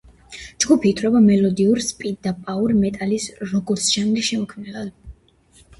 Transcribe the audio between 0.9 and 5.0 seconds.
ითვლება მელოდიური სპიდ და პაუერ მეტალის, როგორც ჟანრის შემქმნელად.